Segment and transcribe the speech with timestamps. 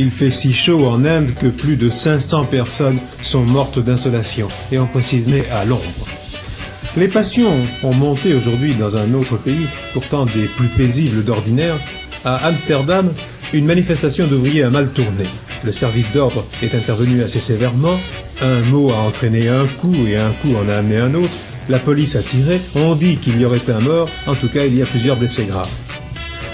[0.00, 4.78] Il fait si chaud en Inde que plus de 500 personnes sont mortes d'insolation, et
[4.78, 6.06] on précise à l'ombre.
[6.96, 7.52] Les passions
[7.82, 11.74] ont monté aujourd'hui dans un autre pays, pourtant des plus paisibles d'ordinaire.
[12.24, 13.12] À Amsterdam,
[13.52, 15.24] une manifestation d'ouvriers a mal tourné.
[15.64, 17.98] Le service d'ordre est intervenu assez sévèrement.
[18.40, 21.34] Un mot a entraîné un coup et un coup en a amené un autre.
[21.68, 22.60] La police a tiré.
[22.76, 24.08] On dit qu'il y aurait un mort.
[24.28, 25.87] En tout cas, il y a plusieurs blessés graves.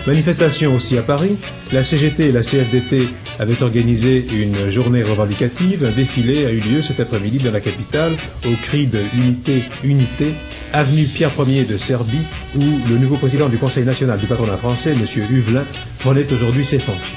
[0.06, 1.36] Manifestation aussi à Paris.
[1.72, 3.08] La CGT et la CFDT
[3.38, 5.82] avaient organisé une journée revendicative.
[5.82, 8.12] Un défilé a eu lieu cet après-midi dans la capitale
[8.46, 10.34] au cri de Unité, Unité,
[10.74, 12.60] avenue Pierre Ier de Serbie, où
[12.90, 15.06] le nouveau président du Conseil national du patronat français, M.
[15.30, 15.64] Huvelin,
[16.00, 17.16] prenait aujourd'hui ses fonctions.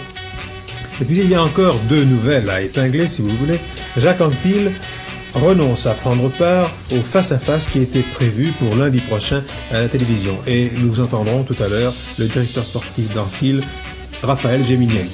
[1.01, 3.59] Et puis il y a encore deux nouvelles à épingler, si vous voulez.
[3.97, 4.71] Jacques Anquetil
[5.37, 10.37] renonce à prendre part au face-à-face qui était prévu pour lundi prochain à la télévision.
[10.47, 13.61] Et nous entendrons tout à l'heure le directeur sportif d'Anquil,
[14.23, 15.05] Raphaël Géminier.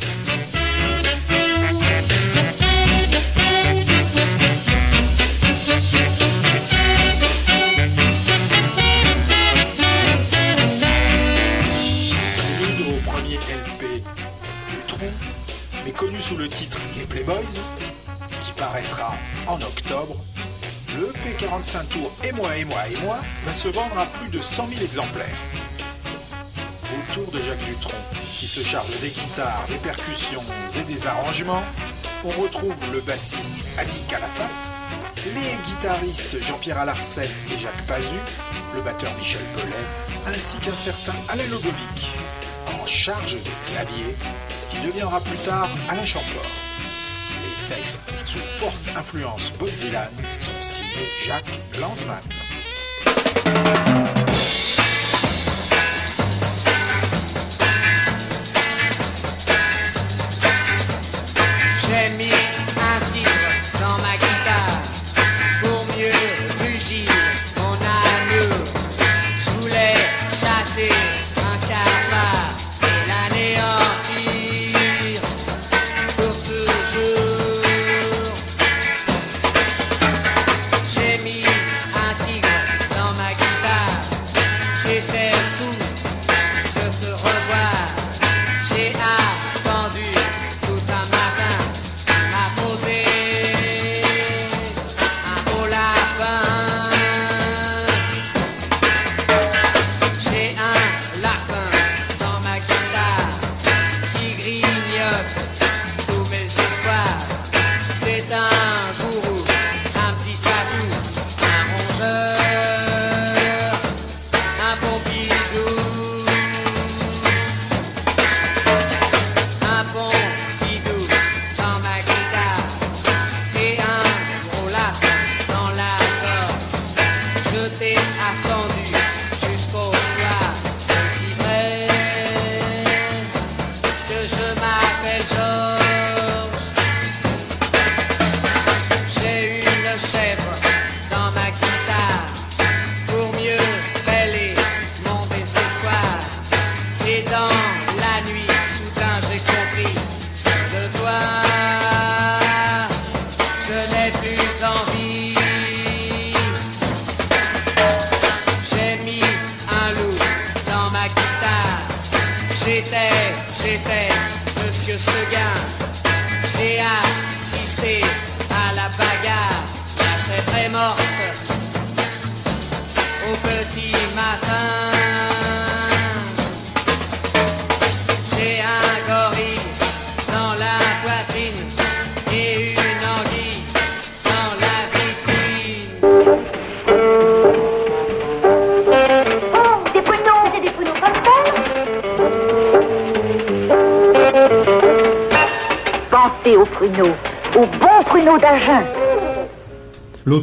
[19.47, 20.17] En octobre,
[20.97, 24.39] le P45 Tour Et moi, et moi, et moi va se vendre à plus de
[24.39, 25.37] 100 000 exemplaires.
[27.09, 27.97] Autour de Jacques Dutronc,
[28.37, 30.43] qui se charge des guitares, des percussions
[30.77, 31.63] et des arrangements,
[32.23, 34.47] on retrouve le bassiste Adi Calafat,
[35.25, 38.17] les guitaristes Jean-Pierre Alarcet et Jacques Pazu,
[38.75, 42.15] le batteur Michel Pellet, ainsi qu'un certain Alain Lodovic,
[42.81, 44.15] en charge des claviers,
[44.69, 46.51] qui deviendra plus tard Alain Chamfort
[48.25, 52.42] sous forte influence Bob Dylan sont signés Jacques Lanzmann.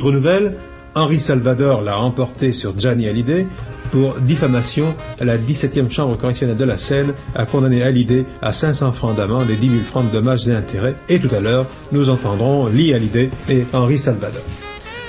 [0.00, 0.54] L'autre nouvelle,
[0.94, 3.46] Henri Salvador l'a emporté sur Gianni Hallyday
[3.90, 4.94] pour diffamation.
[5.20, 9.56] La 17e chambre correctionnelle de la Seine a condamné Hallyday à 500 francs d'amende et
[9.56, 10.94] 10 000 francs de dommages et intérêts.
[11.10, 14.40] Et tout à l'heure, nous entendrons Lee Hallyday et Henri Salvador.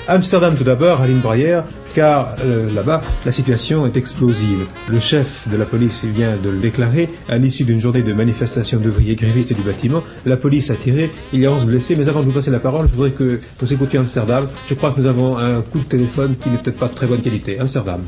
[0.08, 4.66] Amsterdam tout d'abord, Aline Braillère, car euh, là-bas, la situation est explosive.
[4.88, 7.08] Le chef de la police vient de le déclarer.
[7.28, 11.10] À l'issue d'une journée de manifestation d'ouvriers grévistes du bâtiment, la police a tiré.
[11.32, 11.94] Il y a 11 blessés.
[11.96, 14.48] Mais avant de vous passer la parole, je voudrais que vous écoutiez Amsterdam.
[14.68, 17.06] Je crois que nous avons un coup de téléphone qui n'est peut-être pas de très
[17.06, 17.58] bonne qualité.
[17.58, 18.02] Amsterdam.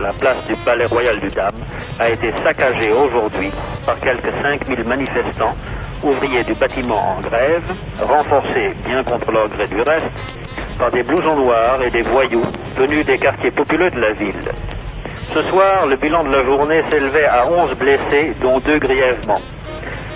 [0.00, 1.52] La place du Palais Royal du Dam
[1.98, 3.50] a été saccagée aujourd'hui
[3.86, 5.54] par quelques 5000 manifestants,
[6.02, 7.62] ouvriers du bâtiment en grève,
[8.00, 10.06] renforcés, bien contre leur du reste,
[10.78, 12.44] par des blousons noirs et des voyous
[12.86, 14.52] des quartiers populeux de la ville.
[15.34, 19.40] Ce soir, le bilan de la journée s'élevait à 11 blessés, dont deux grièvement.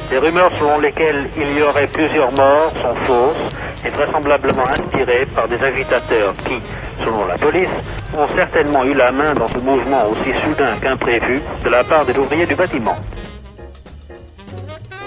[0.09, 5.47] Des rumeurs selon lesquelles il y aurait plusieurs morts sont fausses et vraisemblablement inspirées par
[5.47, 6.59] des agitateurs qui,
[7.05, 7.69] selon la police,
[8.17, 12.17] ont certainement eu la main dans ce mouvement aussi soudain qu'imprévu de la part des
[12.17, 12.97] ouvriers du bâtiment.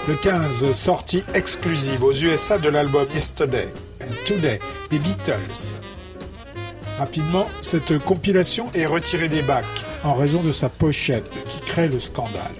[0.06, 3.68] Le 15, sortie exclusive aux USA de l'album Yesterday
[4.00, 4.60] and Today
[4.90, 5.74] des Beatles.
[6.98, 9.64] Rapidement, cette compilation est retirée des bacs
[10.02, 12.56] en raison de sa pochette qui crée le scandale.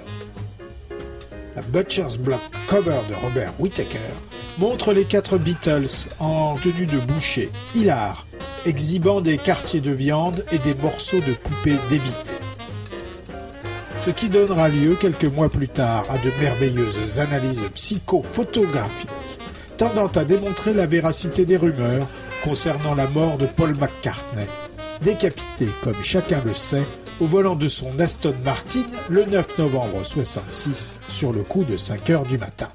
[1.56, 3.98] La Butcher's Block cover de Robert Whittaker
[4.58, 8.26] montre les quatre Beatles en tenue de boucher, hilar,
[8.64, 12.38] exhibant des quartiers de viande et des morceaux de poupées débitées.
[14.02, 19.10] Ce qui donnera lieu quelques mois plus tard à de merveilleuses analyses psychophotographiques
[19.78, 22.08] tendant à démontrer la véracité des rumeurs
[22.44, 24.46] concernant la mort de Paul McCartney,
[25.00, 26.84] décapité, comme chacun le sait,
[27.20, 32.10] au volant de son Aston Martin le 9 novembre 66 sur le coup de 5
[32.10, 32.68] heures du matin.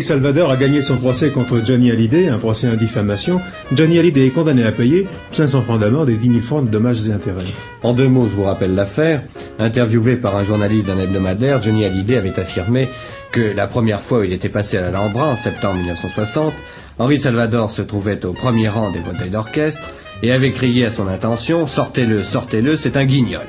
[0.00, 3.38] Henri Salvador a gagné son procès contre Johnny Hallyday, un procès en diffamation.
[3.74, 7.06] Johnny Hallyday est condamné à payer 500 francs d'amende et 10 000 francs de dommages
[7.06, 7.52] et intérêts.
[7.82, 9.24] En deux mots, je vous rappelle l'affaire.
[9.58, 12.88] Interviewé par un journaliste d'un hebdomadaire, Johnny Hallyday avait affirmé
[13.30, 16.54] que la première fois où il était passé à l'Alhambra, en septembre 1960,
[16.98, 19.92] Henri Salvador se trouvait au premier rang des fauteuils d'orchestre
[20.22, 23.44] et avait crié à son intention «Sortez-le, sortez-le, c'est un guignol».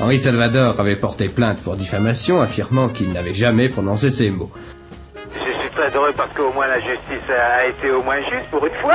[0.00, 4.50] Henri Salvador avait porté plainte pour diffamation, affirmant qu'il n'avait jamais prononcé ces mots.
[5.94, 8.94] Heureux parce qu'au moins la justice a été au moins juste pour une fois.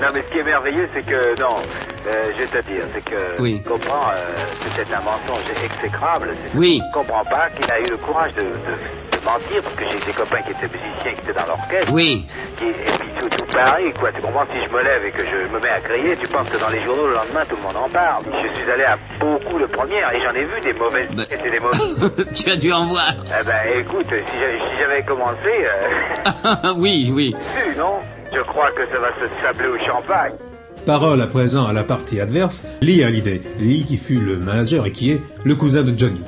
[0.00, 1.60] non, mais ce qui est merveilleux, c'est que, non,
[2.06, 3.60] euh, je vais te dire, c'est que, Oui.
[3.64, 4.46] tu comprends, euh,
[4.76, 6.34] c'était un mensonge exécrable.
[6.54, 6.80] Oui.
[6.88, 8.46] Je comprends pas qu'il a eu le courage de
[9.26, 11.92] mentir parce que j'ai des copains qui étaient musiciens, qui étaient dans l'orchestre.
[11.92, 12.26] Oui.
[12.58, 14.12] Qui, et puis tout, tout pareil, quoi.
[14.12, 16.48] Tu comprends, si je me lève et que je me mets à crier, tu penses
[16.48, 18.24] que dans les journaux le lendemain, tout le monde en parle.
[18.24, 21.10] Je suis allé à beaucoup de premières et j'en ai vu des mauvaises.
[21.14, 21.26] Ben.
[21.28, 22.26] C'était des mauvaises.
[22.34, 23.14] tu as dû en voir.
[23.26, 27.34] Eh ben, écoute, si j'avais, si commencé, euh, oui, oui.
[27.34, 27.98] tu, non?
[28.32, 30.32] Je crois que ça va se sabler au champagne.
[30.84, 33.40] Parole à présent à la partie adverse, Lee Hallyday.
[33.58, 36.20] Lee qui fut le manager et qui est le cousin de Johnny.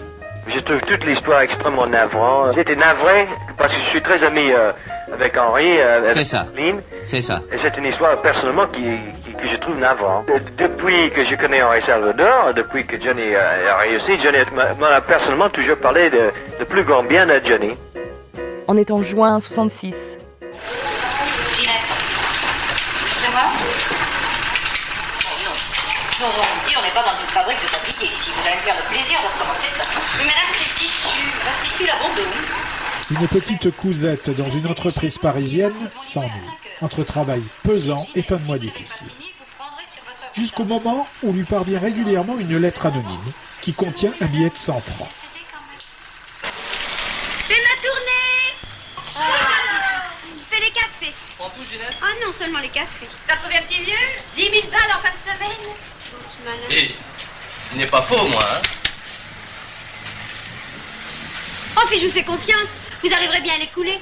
[0.55, 2.55] Je trouve toute l'histoire extrêmement navrante.
[2.57, 4.73] J'étais navré parce que je suis très ami euh,
[5.13, 6.47] avec Henri, euh, avec C'est ça.
[6.57, 6.81] Lynn.
[7.07, 7.41] C'est ça.
[7.53, 8.83] Et c'est une histoire personnellement qui,
[9.25, 10.27] qui- que je trouve navrante.
[10.27, 14.39] De- depuis que je connais Henri Salvador, depuis que Johnny euh, a réussi, Johnny
[14.81, 17.71] m'a personnellement toujours parlé de, de plus grand bien de Johnny.
[18.67, 20.18] On est en juin 66.
[26.21, 26.27] Non.
[26.27, 28.31] Non, non, on dit, on n'est pas dans une fabrique de tabliers ici.
[28.37, 29.85] Vous allez me faire le plaisir de recommencer ça.
[30.19, 31.09] Mais madame, c'est le tissu.
[31.45, 32.25] Le tissu, l'abandonne.
[33.11, 36.31] Une petite cousette dans une entreprise parisienne s'ennuie,
[36.83, 39.07] entre travail pesant et fin de mois difficile.
[40.35, 44.81] Jusqu'au moment où lui parvient régulièrement une lettre anonyme qui contient un billet de 100
[44.81, 45.09] francs.
[47.49, 49.25] C'est ma tournée
[50.37, 51.15] Je fais les cafés.
[51.39, 53.09] Prends tout, Ginette Ah non, seulement les cafés.
[53.27, 53.95] T'as trouvé un petit vieux?
[54.37, 55.75] 10 000 balles en fin de semaine
[57.73, 58.63] Il n'est pas faux, moi, hein
[61.77, 62.69] Oh, puis je vous fais confiance.
[63.03, 63.99] Vous arriverez bien à les couler.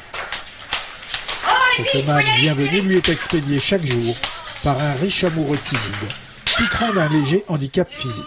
[1.47, 4.15] Oh, Cette aller bienvenue lui est expédiée chaque jour
[4.63, 6.11] par un riche amoureux timide,
[6.49, 8.25] souffrant d'un léger handicap physique.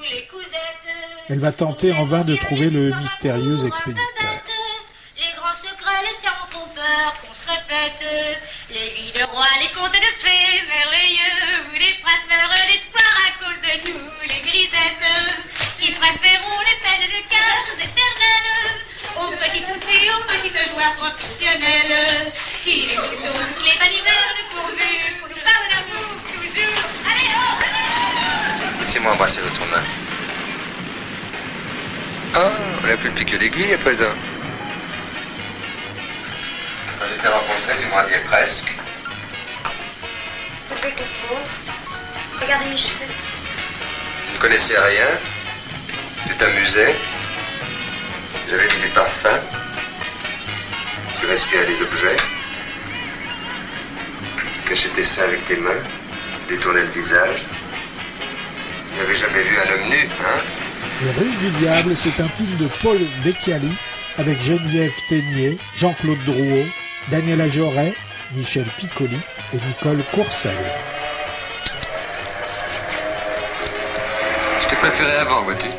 [1.29, 4.03] Elle va tenter en vain de trouver le mystérieux expéditeur.
[5.17, 8.05] Les grands secrets, les serments trompeurs qu'on se répète.
[8.69, 11.65] Les vies de rois, les contes de fées merveilleux.
[11.71, 11.98] Où les
[29.09, 29.83] allez Laissez-moi embrasser votre main.
[32.35, 32.51] Ah,
[32.83, 34.13] on n'a plus de piqûre d'aiguille à présent.
[36.99, 38.75] Quand je t'ai rencontré, tu m'en disais presque.
[40.69, 41.49] Confondre
[42.41, 43.05] Regardez mes cheveux.
[44.27, 45.07] Tu ne connaissais rien.
[46.27, 46.95] Tu t'amusais.
[48.49, 49.39] J'avais mis du parfum.
[51.19, 52.17] Tu respirais les objets.
[54.37, 55.83] Tu cachais tes seins avec tes mains.
[56.47, 57.45] Détournais le visage.
[58.99, 60.41] N'avais jamais vu un homme nu, hein
[61.01, 63.71] Le Russe du Diable, c'est un film de Paul Vecchiali
[64.17, 66.65] avec Geneviève Ténier, Jean-Claude Drouot,
[67.09, 67.93] Daniela Joret,
[68.35, 69.17] Michel Piccoli
[69.53, 70.51] et Nicole Courcelles.
[74.59, 75.69] Je t'ai préféré avant, vois-tu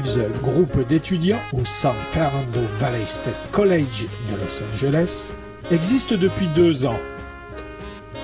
[0.00, 5.28] Leaves, groupe d'étudiants au San Fernando Valley State College de Los Angeles,
[5.70, 6.98] existent depuis deux ans.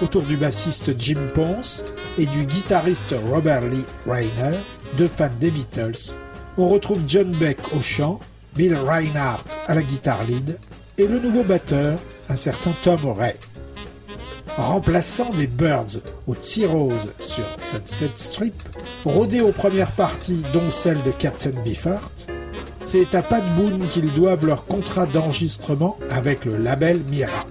[0.02, 1.84] Autour du bassiste Jim Ponce
[2.18, 4.58] et du guitariste Robert Lee Rayner,
[4.96, 6.14] deux fans des Beatles,
[6.56, 8.20] on retrouve John Beck au chant,
[8.54, 10.58] Bill Reinhardt à la guitare lead
[10.98, 11.98] et le nouveau batteur,
[12.30, 13.34] un certain Tom Ray.
[14.56, 18.54] Remplaçant des Birds au T-Rose sur Sunset Strip,
[19.04, 22.28] rodé aux premières parties dont celle de Captain Beefheart,
[22.80, 27.44] c'est à Pat Boone qu'ils doivent leur contrat d'enregistrement avec le label Mira.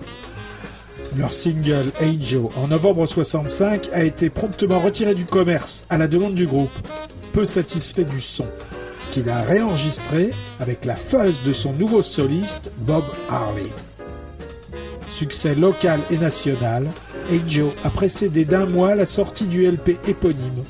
[1.15, 6.33] Leur single Angel en novembre 65 a été promptement retiré du commerce à la demande
[6.33, 6.71] du groupe,
[7.33, 8.47] peu satisfait du son,
[9.11, 13.69] qu'il a réenregistré avec la fuzz de son nouveau soliste Bob Harley.
[15.15, 16.89] Succès local et national,
[17.31, 20.65] Angel a précédé d'un mois la sortie du LP éponyme,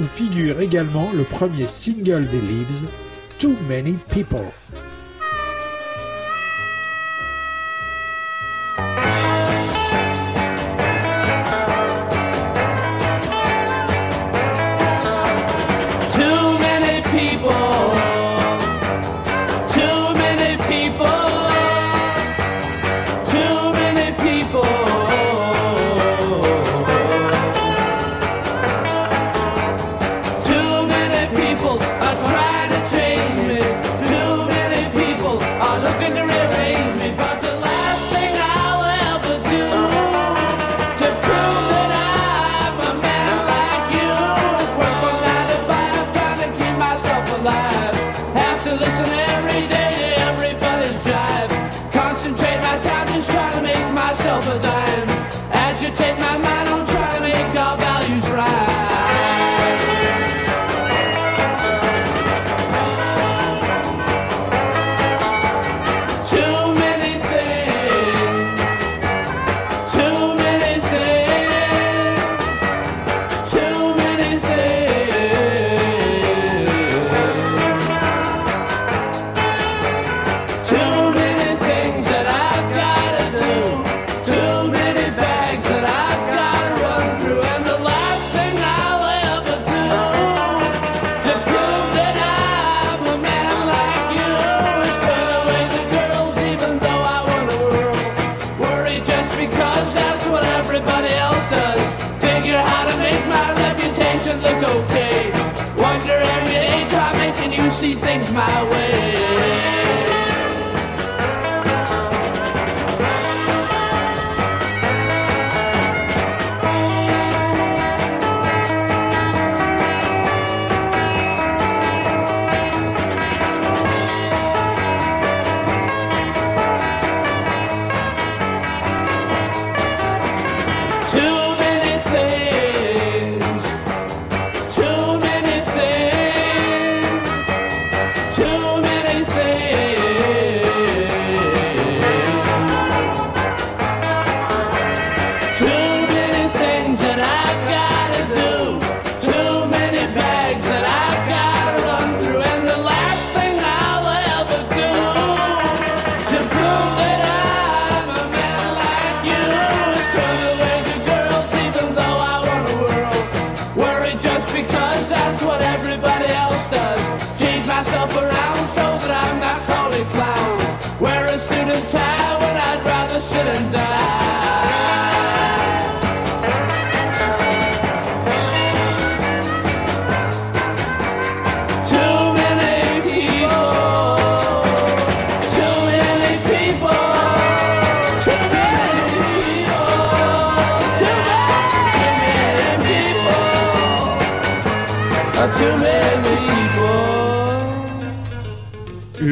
[0.00, 2.86] où figure également le premier single des Leaves,
[3.38, 4.46] Too Many People.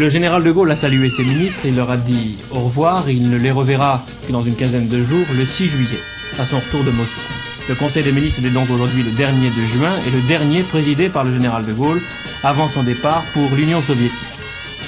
[0.00, 3.28] Le général de Gaulle a salué ses ministres, il leur a dit au revoir il
[3.28, 6.00] ne les reverra que dans une quinzaine de jours, le 6 juillet,
[6.38, 7.20] à son retour de Moscou.
[7.68, 11.10] Le Conseil des ministres est donc aujourd'hui le dernier de juin et le dernier présidé
[11.10, 12.00] par le général de Gaulle
[12.42, 14.16] avant son départ pour l'Union soviétique.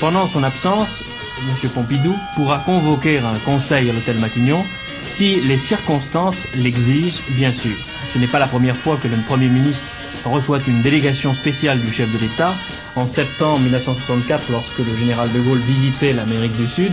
[0.00, 1.04] Pendant son absence,
[1.46, 1.68] M.
[1.68, 4.64] Pompidou pourra convoquer un conseil à l'hôtel Matignon
[5.02, 7.76] si les circonstances l'exigent, bien sûr.
[8.14, 9.84] Ce n'est pas la première fois que le Premier ministre
[10.24, 12.54] reçoit une délégation spéciale du chef de l'État.
[12.96, 16.92] En septembre 1964, lorsque le général de Gaulle visitait l'Amérique du Sud,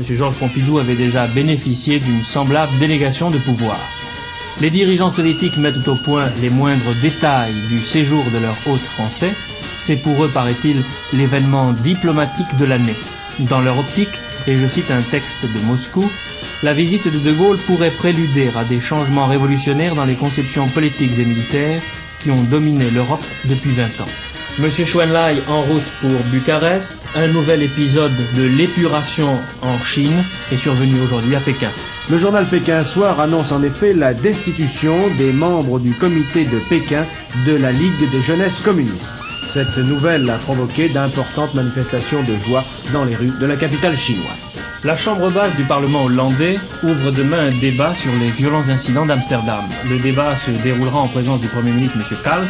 [0.00, 0.16] M.
[0.16, 3.78] Georges Pompidou avait déjà bénéficié d'une semblable délégation de pouvoir.
[4.60, 9.32] Les dirigeants soviétiques mettent au point les moindres détails du séjour de leur hôte français.
[9.78, 12.96] C'est pour eux, paraît-il, l'événement diplomatique de l'année.
[13.40, 16.10] Dans leur optique, et je cite un texte de Moscou,
[16.62, 21.18] la visite de De Gaulle pourrait préluder à des changements révolutionnaires dans les conceptions politiques
[21.18, 21.80] et militaires
[22.22, 24.08] qui ont dominé l'Europe depuis 20 ans.
[24.58, 31.00] Monsieur Schwenlai en route pour Bucarest, un nouvel épisode de l'épuration en Chine est survenu
[31.00, 31.70] aujourd'hui à Pékin.
[32.10, 37.06] Le journal Pékin Soir annonce en effet la destitution des membres du comité de Pékin
[37.46, 39.17] de la Ligue des jeunesses communistes.
[39.52, 44.26] Cette nouvelle a provoqué d'importantes manifestations de joie dans les rues de la capitale chinoise.
[44.84, 49.64] La Chambre basse du Parlement hollandais ouvre demain un débat sur les violents incidents d'Amsterdam.
[49.88, 52.18] Le débat se déroulera en présence du Premier ministre M.
[52.22, 52.46] Kals.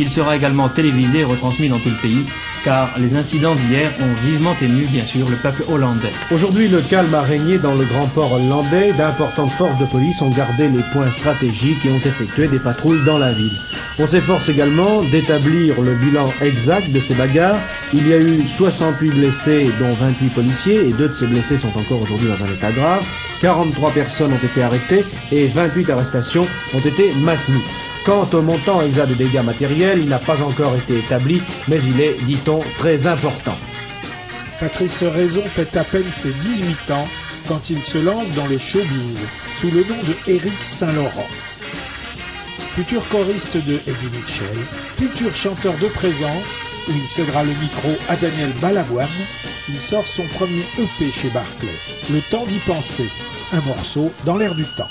[0.00, 2.26] Il sera également télévisé et retransmis dans tout le pays,
[2.64, 6.12] car les incidents d'hier ont vivement ému, bien sûr, le peuple hollandais.
[6.30, 8.92] Aujourd'hui, le calme a régné dans le grand port hollandais.
[8.92, 13.18] D'importantes forces de police ont gardé les points stratégiques et ont effectué des patrouilles dans
[13.18, 13.58] la ville.
[13.98, 17.60] On s'efforce également d'établir le bilan exact de ces bagarres.
[17.92, 21.76] Il y a eu 68 blessés, dont 28 policiers, et deux de ces blessés sont
[21.76, 23.04] encore aujourd'hui dans un état grave.
[23.40, 27.64] 43 personnes ont été arrêtées et 28 arrestations ont été maintenues.
[28.04, 32.00] Quant au montant exact des dégâts matériels, il n'a pas encore été établi, mais il
[32.00, 33.56] est, dit-on, très important.
[34.58, 37.08] Patrice Raison fait à peine ses 18 ans
[37.46, 39.18] quand il se lance dans le showbiz
[39.54, 41.26] sous le nom de Éric Saint-Laurent.
[42.74, 44.58] Futur choriste de Eddie Mitchell,
[44.94, 46.58] futur chanteur de présence,
[46.88, 49.08] où il cédera le micro à Daniel Balavoine,
[49.68, 51.68] il sort son premier EP chez Barclay.
[52.10, 53.08] Le temps d'y penser,
[53.52, 54.88] un morceau dans l'air du temps.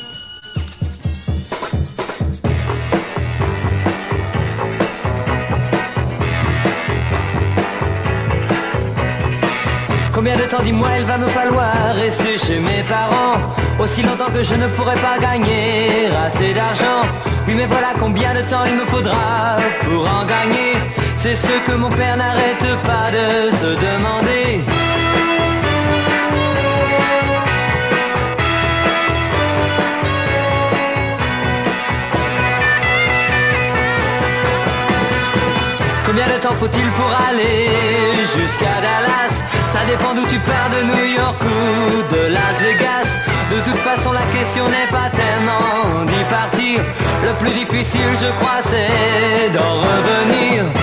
[10.19, 13.39] Combien de temps, dis-moi, il va me falloir rester chez mes parents
[13.79, 17.03] Aussi longtemps que je ne pourrai pas gagner assez d'argent
[17.47, 20.73] Oui, mais voilà combien de temps il me faudra pour en gagner
[21.15, 24.88] C'est ce que mon père n'arrête pas de se demander
[36.19, 37.69] Combien de temps faut-il pour aller
[38.36, 39.41] jusqu'à Dallas?
[39.71, 43.17] Ça dépend d'où tu pars, de New York ou de Las Vegas.
[43.49, 46.84] De toute façon, la question n'est pas tellement d'y partir.
[47.23, 50.79] Le plus difficile, je crois, c'est d'en revenir.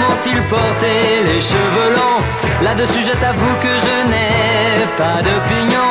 [0.00, 0.92] M'ont-ils porté
[1.28, 2.22] les cheveux longs.
[2.62, 5.90] Là-dessus je t'avoue que je n'ai pas d'opinion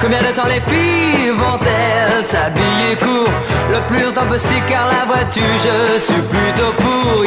[0.00, 3.32] Combien de temps les filles vont-elles s'habiller court?
[3.72, 7.24] Le plus longtemps possible car la voiture je suis plutôt pour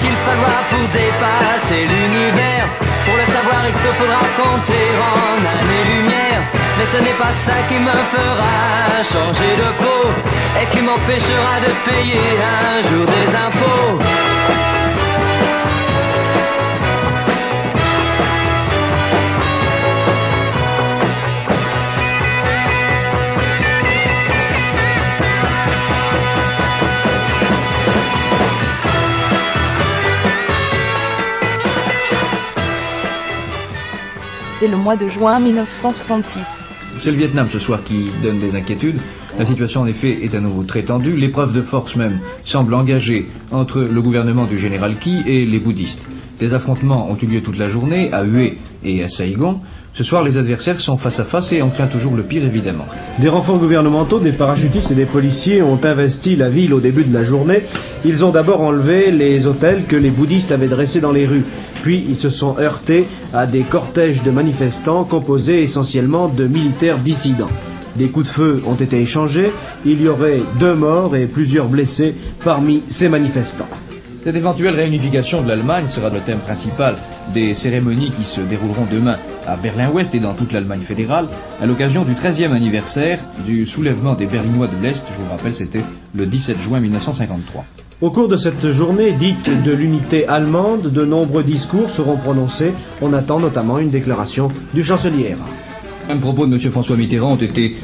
[0.00, 2.66] Va-t-il falloir pour dépasser l'univers
[3.04, 6.40] Pour le savoir, il te faudra compter en années-lumière.
[6.78, 10.08] Mais ce n'est pas ça qui me fera changer de peau
[10.58, 14.69] et qui m'empêchera de payer un jour des impôts.
[34.60, 36.68] C'est le mois de juin 1966.
[36.98, 39.00] C'est le Vietnam ce soir qui donne des inquiétudes.
[39.38, 41.14] La situation en effet est à nouveau très tendue.
[41.14, 46.06] L'épreuve de force même semble engagée entre le gouvernement du général Ki et les bouddhistes.
[46.38, 49.60] Des affrontements ont eu lieu toute la journée à Hue et à Saigon.
[49.94, 52.86] Ce soir, les adversaires sont face à face et on craint toujours le pire évidemment.
[53.18, 57.12] Des renforts gouvernementaux, des parachutistes et des policiers ont investi la ville au début de
[57.12, 57.64] la journée.
[58.04, 61.44] Ils ont d'abord enlevé les hôtels que les bouddhistes avaient dressés dans les rues.
[61.82, 67.50] Puis ils se sont heurtés à des cortèges de manifestants composés essentiellement de militaires dissidents.
[67.96, 69.50] Des coups de feu ont été échangés.
[69.84, 73.68] Il y aurait deux morts et plusieurs blessés parmi ces manifestants.
[74.22, 76.96] Cette éventuelle réunification de l'Allemagne sera le thème principal
[77.32, 81.26] des cérémonies qui se dérouleront demain à Berlin-Ouest et dans toute l'Allemagne fédérale,
[81.58, 85.02] à l'occasion du 13e anniversaire du soulèvement des Berlinois de l'Est.
[85.16, 85.82] Je vous rappelle, c'était
[86.14, 87.64] le 17 juin 1953.
[88.02, 92.72] Au cours de cette journée dite de l'unité allemande, de nombreux discours seront prononcés.
[93.00, 95.34] On attend notamment une déclaration du chancelier.
[96.10, 96.72] Mêmes propos de M.
[96.72, 97.38] François Mitterrand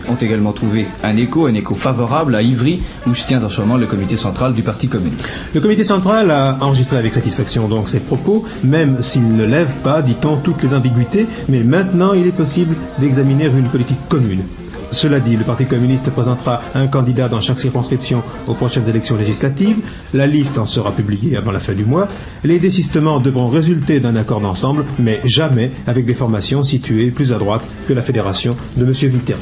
[0.08, 3.60] ont, également trouvé un écho, un écho favorable à Ivry, où se tient en ce
[3.60, 5.28] moment le comité central du Parti communiste.
[5.54, 10.02] Le comité central a enregistré avec satisfaction donc ces propos, même s'il ne lève pas,
[10.02, 14.42] dit-on, toutes les ambiguïtés, mais maintenant il est possible d'examiner une politique commune.
[14.90, 19.78] Cela dit, le Parti communiste présentera un candidat dans chaque circonscription aux prochaines élections législatives.
[20.12, 22.08] La liste en sera publiée avant la fin du mois.
[22.44, 27.38] Les désistements devront résulter d'un accord d'ensemble, mais jamais avec des formations situées plus à
[27.38, 29.12] droite que la fédération de M.
[29.12, 29.40] Mitterrand.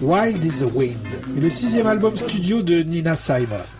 [0.00, 3.77] Wild is the Wind le sixième album studio de Nina Simon.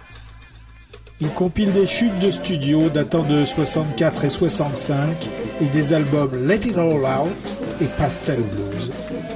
[1.20, 5.28] Il compile des chutes de studio datant de 64 et 65
[5.60, 8.92] et des albums Let It All Out et Pastel Blues,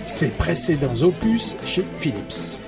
[0.06, 2.60] ses précédents opus chez Philips.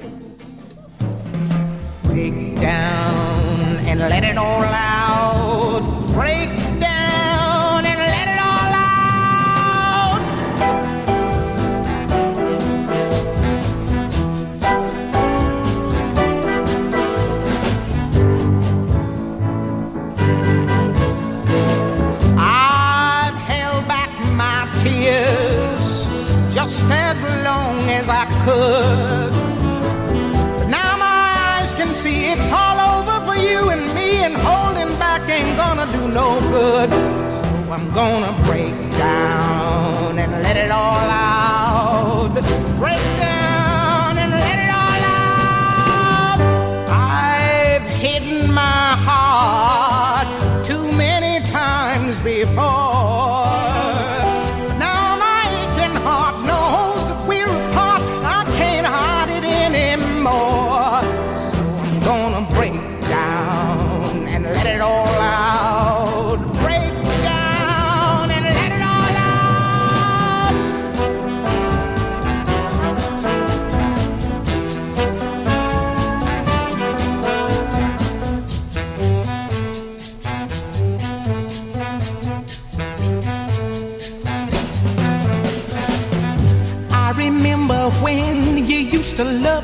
[37.74, 41.13] I'm gonna break down and let it all out.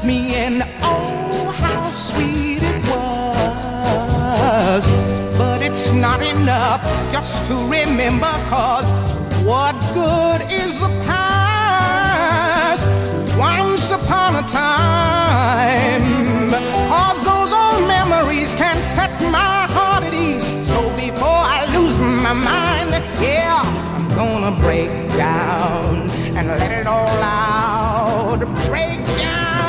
[0.05, 4.85] Me and oh how sweet it was.
[5.37, 6.83] But it's not enough
[7.13, 8.89] just to remember cause
[9.45, 12.87] what good is the past?
[13.39, 16.03] Once upon a time,
[16.91, 20.45] all those old memories can set my heart at ease.
[20.69, 23.63] So before I lose my mind, yeah,
[23.97, 28.41] I'm gonna break down and let it all out.
[28.69, 29.60] Break down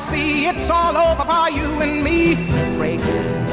[0.00, 2.34] see it's all over for you and me.
[2.78, 3.00] Break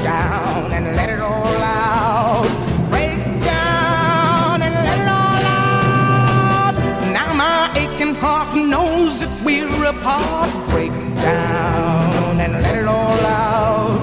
[0.03, 2.47] down and let it all out.
[2.89, 6.75] Break down and let it all out.
[7.17, 10.49] Now my aching heart knows that we're apart.
[10.69, 13.99] Break down and let it all out.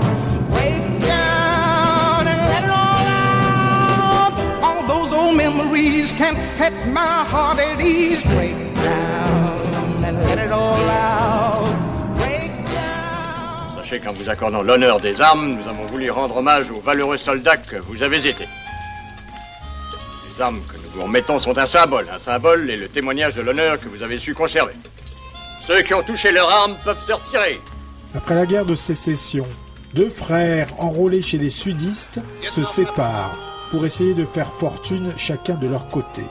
[0.51, 4.35] Break down and let it all out.
[4.63, 8.23] All those old memories can't set my heart at ease.
[8.37, 11.54] Break down and let it all out.
[13.95, 17.57] Sachez qu'en vous accordant l'honneur des armes, nous avons voulu rendre hommage aux valeureux soldats
[17.57, 18.45] que vous avez été.
[20.29, 22.07] Les armes que nous vous remettons sont un symbole.
[22.13, 24.73] Un symbole est le témoignage de l'honneur que vous avez su conserver.
[25.63, 27.61] Ceux qui ont touché leurs armes peuvent se retirer.
[28.17, 29.47] Après la guerre de sécession,
[29.95, 33.39] deux frères enrôlés chez les sudistes se séparent
[33.71, 36.23] pour essayer de faire fortune chacun de leur côté.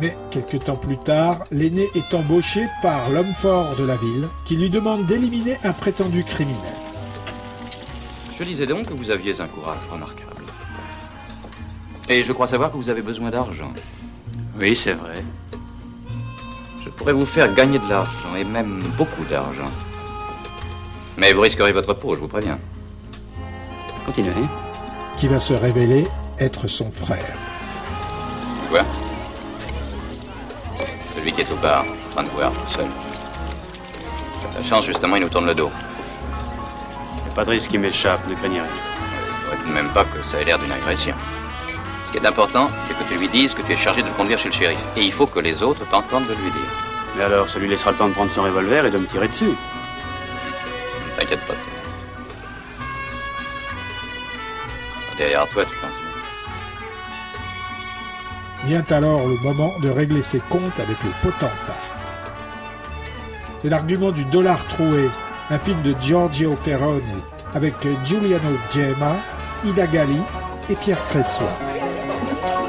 [0.00, 4.56] Mais quelques temps plus tard, l'aîné est embauché par l'homme fort de la ville qui
[4.56, 6.76] lui demande d'éliminer un prétendu criminel.
[8.38, 10.44] Je disais donc que vous aviez un courage remarquable.
[12.08, 13.72] Et je crois savoir que vous avez besoin d'argent.
[14.58, 15.24] Oui, c'est vrai.
[16.84, 19.70] Je pourrais vous faire gagner de l'argent, et même beaucoup d'argent.
[21.16, 22.58] Mais vous risquerez votre peau, je vous préviens.
[24.06, 24.30] Continuez.
[25.16, 26.06] Qui va se révéler
[26.38, 27.36] être son frère.
[28.70, 28.84] Quoi?
[31.28, 32.86] Celui qui est au bar, en train de boire, seul.
[34.56, 35.70] La chance, justement, il nous tourne le dos.
[37.18, 38.70] Il n'y a pas de risque qui m'échappe, ne craignez rien.
[38.70, 41.14] Il faudrait tout de même pas que ça ait l'air d'une agression.
[42.06, 44.14] Ce qui est important, c'est que tu lui dises que tu es chargé de le
[44.14, 44.78] conduire chez le shérif.
[44.96, 46.72] Et il faut que les autres t'entendent de lui dire.
[47.18, 49.28] Mais alors, ça lui laissera le temps de prendre son revolver et de me tirer
[49.28, 49.44] dessus.
[49.44, 51.66] Ne t'inquiète pas de ça.
[55.18, 56.07] Derrière toi, tu penses.
[58.68, 61.74] Vient alors le moment de régler ses comptes avec le potentat.
[63.56, 65.08] C'est l'argument du dollar troué,
[65.48, 67.00] un film de Giorgio Ferroni
[67.54, 67.72] avec
[68.04, 69.16] Giuliano Gemma,
[69.64, 70.20] Ida Gali
[70.68, 71.48] et Pierre Cressois.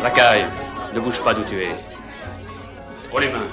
[0.01, 0.45] Racaille,
[0.93, 1.75] ne bouge pas d'où tu es.
[3.09, 3.49] Pour les mains.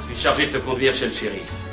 [0.00, 1.63] Je suis chargé de te conduire chez le shérif.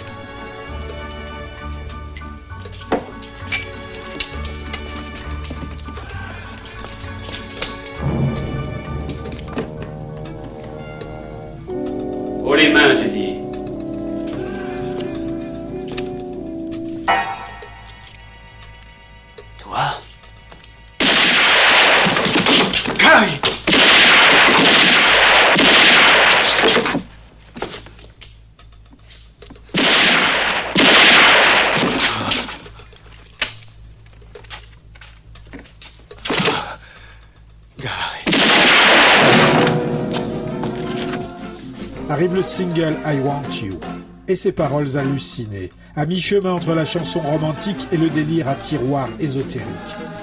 [42.52, 43.80] Single I Want You
[44.28, 49.08] et ses paroles hallucinées, à mi-chemin entre la chanson romantique et le délire à tiroir
[49.22, 49.66] ésotérique.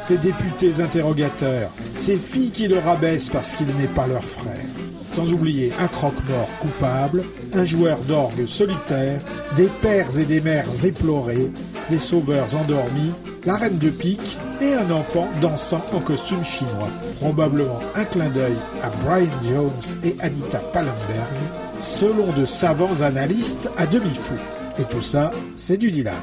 [0.02, 4.66] Ces députés interrogateurs, ces filles qui le rabaissent parce qu'il n'est pas leur frère.
[5.12, 9.22] Sans oublier un croque-mort coupable, un joueur d'orgue solitaire,
[9.56, 11.50] des pères et des mères éplorés,
[11.88, 13.12] des sauveurs endormis,
[13.46, 16.90] la reine de pique et un enfant dansant en costume chinois.
[17.20, 23.86] Probablement un clin d'œil à Brian Jones et Anita Pallenberg, selon de savants analystes à
[23.86, 24.34] demi-fous.
[24.78, 26.14] Et tout ça, c'est du Dylan.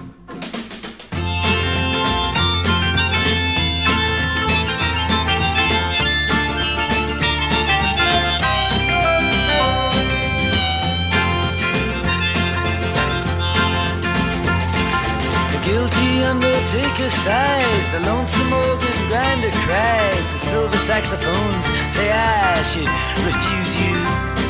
[16.26, 22.90] Undertaker sighs, the lonesome organ grinder cries, the silver saxophones say I should
[23.26, 24.45] refuse you.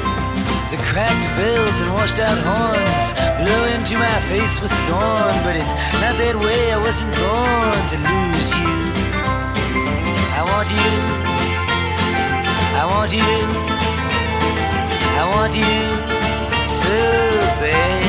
[0.71, 5.73] The cracked bells and washed out horns blow into my face with scorn, but it's
[6.01, 8.73] not that way, I wasn't born to lose you.
[10.33, 10.93] I want you,
[12.81, 13.35] I want you,
[15.21, 15.75] I want you
[16.65, 16.97] so
[17.61, 18.01] bad.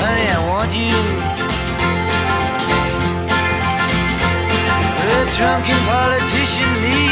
[0.00, 0.96] Honey, I want you.
[5.06, 7.11] The drunken politician leaps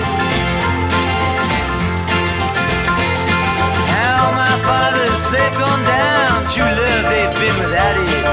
[5.61, 6.41] Gone down.
[6.49, 8.25] True love, they've been without it.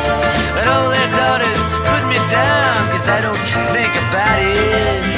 [0.57, 3.43] But all their daughters put me down, cause I don't
[3.77, 5.13] think about it.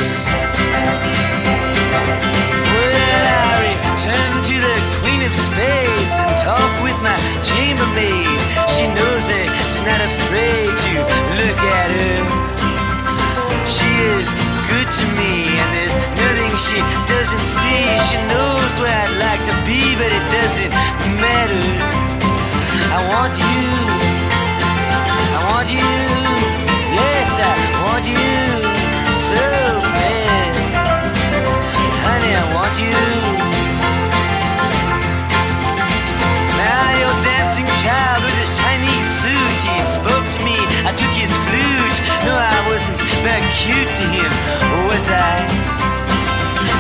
[2.67, 7.15] Well, I return to the Queen of Spades and talk with my
[7.47, 8.39] chambermaid.
[8.75, 10.93] She knows that she's not afraid to
[11.39, 12.19] look at her.
[13.63, 14.27] She is
[14.67, 17.87] good to me, and there's nothing she doesn't see.
[18.11, 20.73] She knows where I'd like to be, but it doesn't
[21.23, 22.00] matter.
[23.01, 23.65] I want you.
[25.33, 25.93] I want you.
[27.01, 28.29] Yes, I want you
[29.09, 29.41] so
[29.97, 30.53] bad.
[32.05, 33.01] Honey, I want you.
[36.61, 40.61] Now your dancing child with his Chinese suit, he spoke to me.
[40.85, 41.99] I took his flute.
[42.29, 44.31] No, I wasn't very cute to him,
[44.93, 45.49] was I?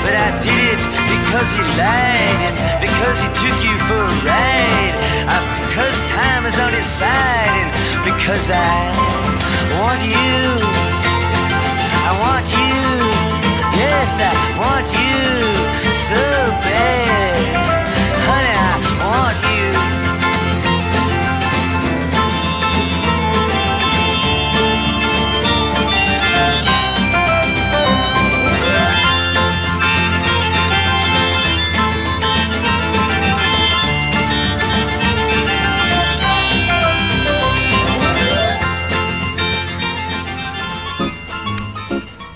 [0.04, 0.99] But I did it
[1.30, 4.94] because he lied and because he took you for a ride.
[5.30, 7.70] Uh, because time is on his side and
[8.02, 8.90] because I
[9.78, 10.42] want you.
[12.02, 12.82] I want you.
[13.78, 16.18] Yes, I want you so
[16.66, 17.38] bad.
[18.26, 19.99] Honey, I want you.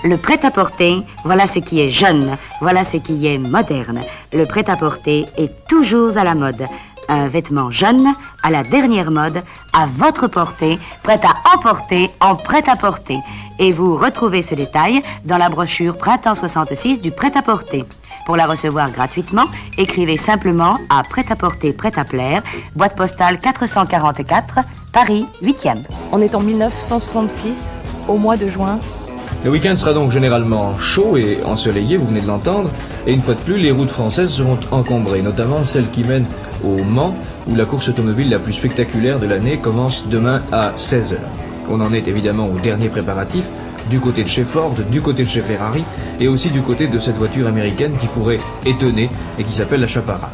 [0.04, 4.02] Le prêt-à-porter, voilà ce qui est jeune, voilà ce qui est moderne.
[4.34, 6.62] Le prêt-à-porter est toujours à la mode.
[7.08, 8.12] Un vêtement jeune,
[8.42, 13.18] à la dernière mode, à votre portée, prêt à emporter en prêt-à-porter.
[13.58, 17.86] Et vous retrouvez ce détail dans la brochure Printemps 66 du prêt-à-porter.
[18.26, 19.46] Pour la recevoir gratuitement,
[19.78, 22.42] écrivez simplement à Prêt-à-porter Prêt-à-plaire,
[22.76, 24.58] boîte postale 444,
[24.92, 25.82] Paris 8e.
[26.12, 28.78] On est en 1966, au mois de juin.
[29.44, 32.70] Le week-end sera donc généralement chaud et ensoleillé, vous venez de l'entendre,
[33.06, 36.24] et une fois de plus, les routes françaises seront encombrées, notamment celles qui mènent
[36.64, 37.14] au Mans,
[37.46, 41.16] où la course automobile la plus spectaculaire de l'année commence demain à 16h.
[41.70, 43.44] On en est évidemment au dernier préparatif,
[43.90, 45.84] du côté de chez Ford, du côté de chez Ferrari,
[46.20, 49.88] et aussi du côté de cette voiture américaine qui pourrait étonner et qui s'appelle la
[49.88, 50.30] Chaparral.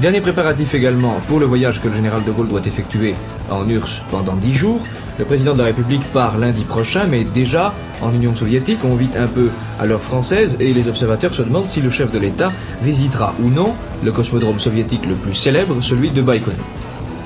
[0.00, 3.14] Dernier préparatif également pour le voyage que le général de Gaulle doit effectuer
[3.48, 4.80] en URSS pendant 10 jours.
[5.18, 9.10] Le président de la République part lundi prochain, mais déjà, en Union soviétique, on vit
[9.18, 9.50] un peu
[9.80, 12.52] à l'heure française et les observateurs se demandent si le chef de l'État
[12.82, 16.64] visitera ou non le cosmodrome soviétique le plus célèbre, celui de Baïkonour.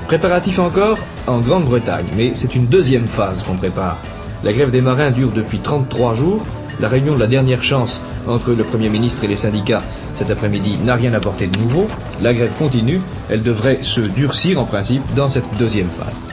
[0.07, 3.99] Préparatif encore en Grande-Bretagne, mais c'est une deuxième phase qu'on prépare.
[4.43, 6.45] La grève des marins dure depuis 33 jours.
[6.81, 9.83] La réunion de la dernière chance entre le Premier ministre et les syndicats
[10.17, 11.89] cet après-midi n'a rien apporté de nouveau.
[12.23, 13.01] La grève continue.
[13.31, 16.32] Elle devrait se durcir en principe dans cette deuxième phase.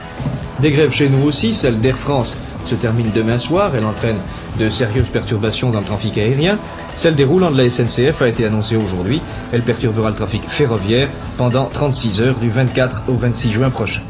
[0.62, 1.54] Des grèves chez nous aussi.
[1.54, 2.36] Celle d'Air France
[2.68, 3.72] se termine demain soir.
[3.74, 4.18] Elle entraîne
[4.58, 6.58] de sérieuses perturbations dans le trafic aérien.
[6.96, 9.22] Celle des roulants de la SNCF a été annoncée aujourd'hui.
[9.52, 11.08] Elle perturbera le trafic ferroviaire
[11.38, 14.02] pendant 36 heures du 24 au 26 juin prochain.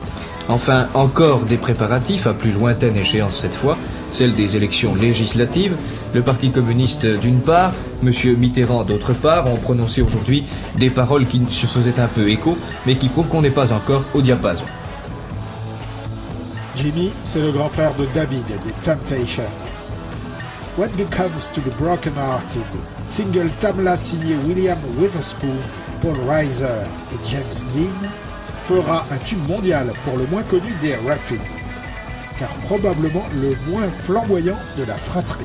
[0.49, 3.79] Enfin, encore des préparatifs à plus lointaine échéance cette fois,
[4.13, 5.77] celle des élections législatives.
[6.13, 7.73] Le Parti communiste d'une part,
[8.03, 8.13] M.
[8.39, 10.45] Mitterrand d'autre part, ont prononcé aujourd'hui
[10.77, 14.03] des paroles qui se faisaient un peu écho, mais qui prouvent qu'on n'est pas encore
[14.15, 14.65] au diapason.
[16.83, 19.43] Jimmy, c'est le grand frère de David des Temptations.
[20.79, 22.63] What Becomes to the Broken Hearted,
[23.07, 25.59] single Tamla signé William Witherspoon,
[26.01, 26.65] Paul Reiser
[27.13, 28.09] et James Dean,
[28.63, 31.43] fera un tube mondial pour le moins connu des Raffin,
[32.39, 35.45] car probablement le moins flamboyant de la fratrie.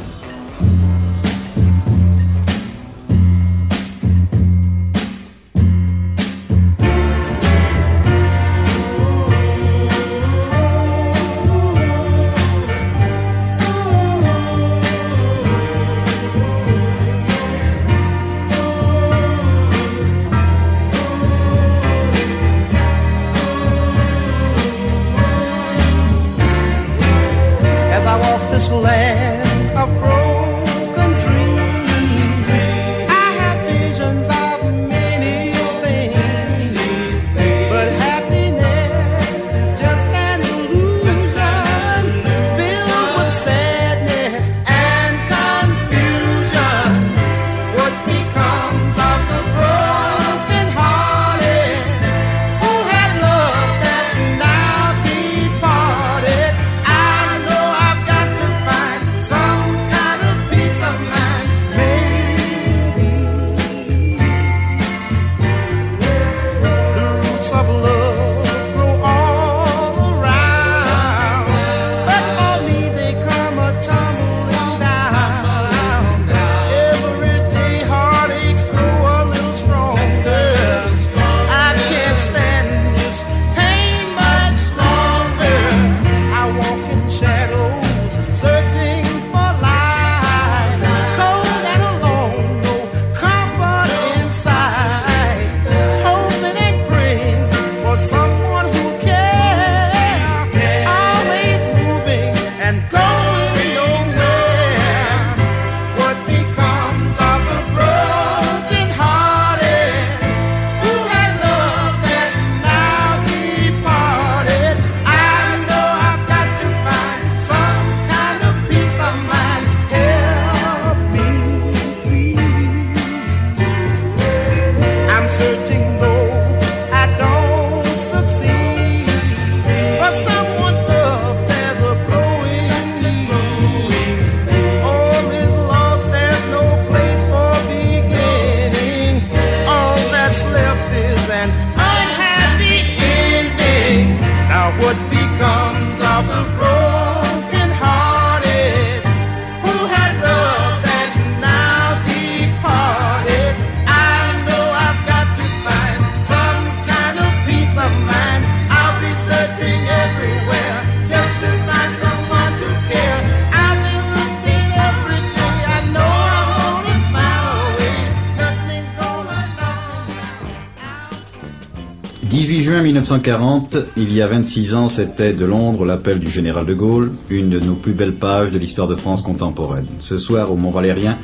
[173.15, 177.49] 1940, il y a 26 ans, c'était de Londres l'appel du général de Gaulle, une
[177.49, 179.87] de nos plus belles pages de l'histoire de France contemporaine.
[180.01, 181.17] Ce soir, au Mont-Valérien,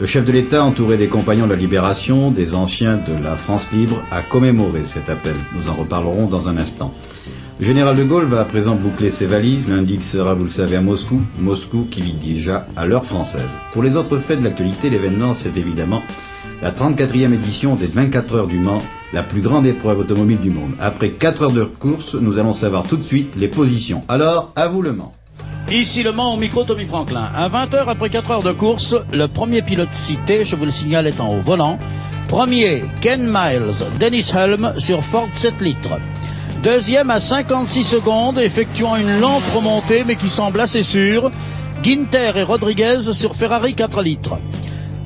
[0.00, 3.70] le chef de l'État, entouré des compagnons de la Libération, des anciens de la France
[3.70, 5.34] libre, a commémoré cet appel.
[5.54, 6.94] Nous en reparlerons dans un instant.
[7.60, 9.68] Le général de Gaulle va à présent boucler ses valises.
[9.68, 11.20] Lundi, il sera, vous le savez, à Moscou.
[11.38, 13.50] Moscou qui vit déjà à l'heure française.
[13.72, 16.02] Pour les autres faits de l'actualité, l'événement, c'est évidemment
[16.62, 18.82] la 34e édition des 24 heures du Mans,
[19.12, 20.72] la plus grande épreuve automobile du monde.
[20.80, 24.02] Après 4 heures de course, nous allons savoir tout de suite les positions.
[24.08, 25.12] Alors, à vous le Mans.
[25.70, 27.28] Ici le Mans au micro Tommy Franklin.
[27.34, 31.06] À 20h après 4 heures de course, le premier pilote cité, je vous le signale,
[31.06, 31.78] étant au volant.
[32.28, 36.00] Premier, Ken Miles, Dennis Helm sur Ford 7 litres.
[36.62, 41.30] Deuxième à 56 secondes, effectuant une lente remontée mais qui semble assez sûre,
[41.82, 44.38] Ginter et Rodriguez sur Ferrari 4 litres.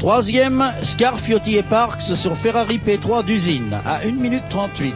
[0.01, 4.95] Troisième, Scarfiotti et Parks sur Ferrari P3 d'usine à 1 minute 38.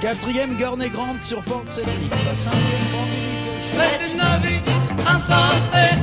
[0.00, 2.16] Quatrième, Gurney Grant sur Ford 7 litres.
[2.44, 4.60] Cinquième, Bandit C'est une vie
[5.04, 5.98] insensée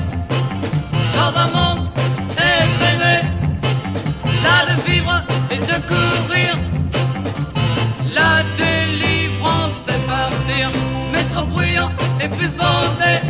[1.16, 1.88] dans un monde
[2.34, 3.22] effréné.
[4.44, 6.58] Là de vivre et de courir.
[8.14, 10.70] La délivrance c'est partir,
[11.14, 11.92] mais trop bruyant
[12.22, 13.25] et plus bandé.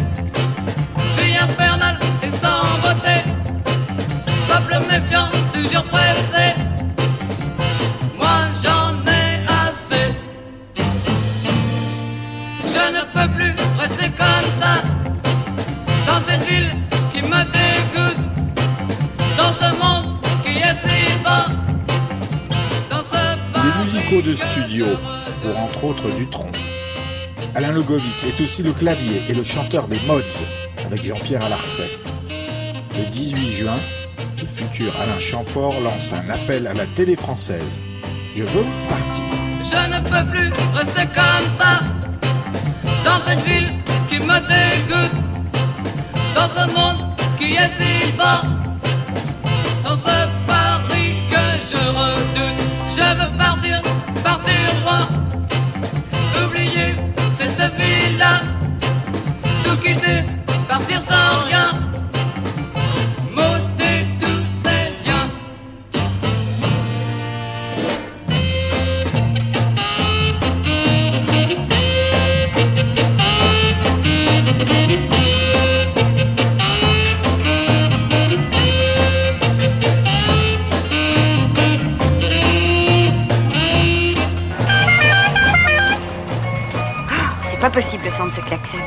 [24.12, 24.86] De studio,
[25.41, 26.51] pour entre autres Dutronc.
[27.56, 30.45] Alain Logovic est aussi le clavier et le chanteur des Mods,
[30.86, 31.89] avec Jean-Pierre Alarcet.
[32.97, 33.78] Le 18 juin,
[34.39, 37.80] le futur Alain Chamfort lance un appel à la télé française.
[38.36, 39.24] Je veux partir.
[39.64, 41.80] Je ne peux plus rester comme ça
[43.03, 43.74] Dans cette ville
[44.08, 45.18] qui me dégoûte
[46.36, 47.08] Dans ce monde
[47.39, 48.43] qui est si bas
[56.43, 56.96] Oublier
[57.38, 58.41] cette ville-là.
[59.64, 60.24] Tout quitter,
[60.68, 61.64] partir sans rien
[88.18, 88.78] pas possible le son de ce klaxon.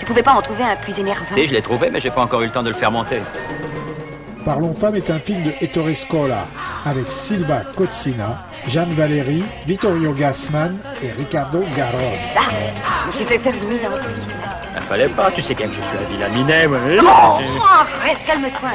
[0.00, 2.22] Tu pouvais pas en trouver un plus énervant Si, je l'ai trouvé, mais j'ai pas
[2.22, 3.20] encore eu le temps de le faire monter.
[4.44, 6.46] Parlons Femmes est un film de Ettore Scola
[6.84, 12.00] avec Silva Cozzina, Jeanne Valéry, Vittorio Gassman et Riccardo Garrone.
[12.36, 12.42] Ah,
[13.04, 13.90] je me suis fait faire une mise en.
[13.96, 14.35] Il
[14.88, 16.78] fallait pas, tu sais quand même que je suis un vilain minet, moi.
[17.02, 18.70] Oh, arrête, calme-toi.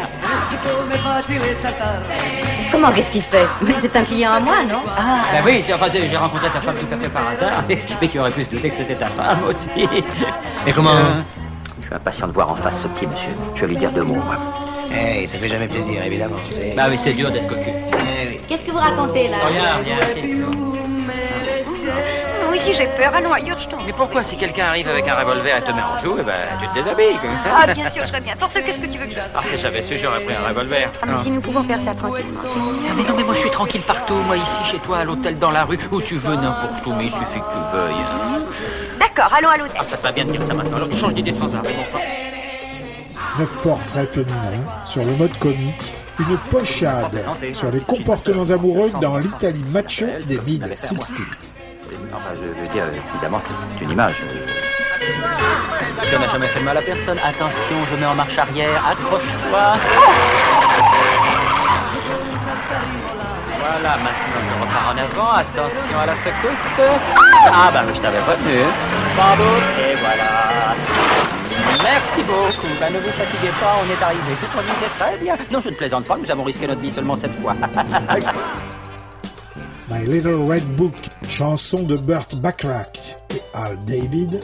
[2.72, 3.46] Comment qu'est-ce qu'il fait?
[3.62, 4.80] Mais c'est un client à moi, non?
[4.98, 7.64] Ah, Ben oui, j'ai enfin, j'ai rencontré sa femme tout à fait par hasard,
[8.02, 9.88] mais qui aurait pu se douter que c'était ta femme aussi.
[10.68, 10.92] Et comment?
[10.92, 11.22] Euh,
[11.82, 13.30] Je suis impatient de voir en face ce petit monsieur.
[13.56, 14.36] Je vais lui dire deux mots, moi.
[14.94, 16.36] Eh, ça fait jamais plaisir, évidemment.
[16.50, 17.70] c'est- Bah oui, c'est dur d'être cocu.
[18.50, 19.38] Qu'est-ce que vous racontez là?
[19.48, 20.71] Regarde, regarde.
[22.64, 25.58] Si j'ai peur, allons ailleurs, je t'en Mais pourquoi, si quelqu'un arrive avec un revolver
[25.58, 27.18] et te met en joue, eh ben, tu te déshabilles.
[27.20, 27.30] quoi.
[27.58, 28.34] Ah, bien sûr, je serais bien.
[28.36, 29.34] Pour ce, qu'est-ce que tu veux que je fasse?
[29.36, 30.90] Ah, si j'avais su, j'aurais pris un revolver.
[31.02, 32.42] Ah, mais si nous pouvons faire ça tranquillement.
[32.46, 35.40] Ah, mais non, mais moi je suis tranquille partout, moi ici, chez toi, à l'hôtel,
[35.40, 37.94] dans la rue, où tu veux, n'importe où, mais il suffit que tu veuilles.
[37.94, 38.38] hein.
[39.00, 39.78] D'accord, allons à l'hôtel.
[39.80, 41.70] Ah, ça te va bien de dire ça maintenant, alors change d'idée sans arrêt.
[43.40, 44.36] Neuf portraits féminins
[44.86, 51.52] sur le mode comique, une pochade sur les comportements amoureux dans l'Italie macho des mid-60s.
[52.14, 53.42] Enfin, je veux dire, évidemment,
[53.78, 54.16] c'est une image.
[56.12, 57.18] Ça n'a jamais fait de mal à personne.
[57.20, 59.78] Attention, je mets en marche arrière, accroche-toi.
[63.60, 66.82] Voilà, maintenant je repars en avant, attention à la secousse.
[67.46, 68.60] Ah bah je t'avais retenu.
[69.16, 69.44] Bravo,
[69.80, 70.76] et voilà.
[71.84, 72.74] Merci beaucoup.
[72.80, 74.36] Ben, ne vous fatiguez pas, on est arrivé.
[74.40, 75.36] Tout conduisait très bien.
[75.52, 77.56] Non, je ne plaisante pas, nous avons risqué notre vie seulement cette fois.
[79.92, 80.96] My Little Red Book,
[81.28, 84.40] chanson de Burt Bacharach et Al David,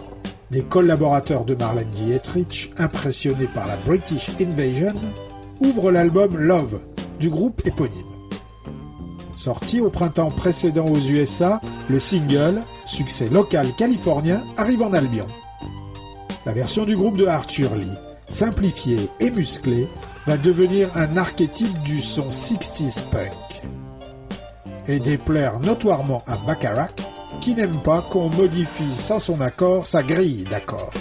[0.52, 4.94] des collaborateurs de Marlène Dietrich, impressionnés par la British Invasion,
[5.62, 6.82] ouvre l'album Love
[7.22, 7.94] du groupe éponyme.
[9.38, 15.28] Sorti au printemps précédent aux USA, le single, succès local californien, arrive en Albion.
[16.46, 17.88] La version du groupe de Arthur Lee,
[18.28, 19.88] simplifiée et musclée,
[20.26, 23.47] va devenir un archétype du son 60s punk.
[24.88, 26.96] Et déplaire notoirement à Bacharach,
[27.42, 30.94] qui n'aime pas qu'on modifie sans son accord sa grille d'accords.